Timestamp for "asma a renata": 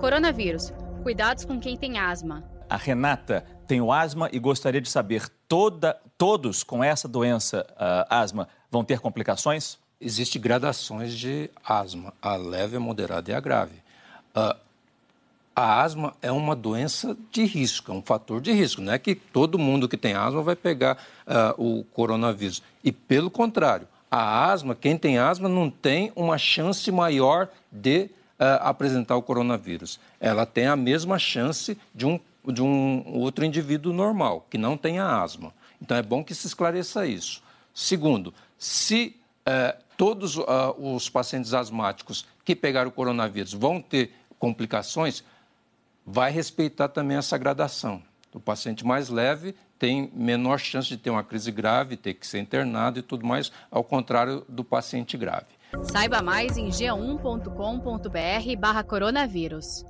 1.98-3.44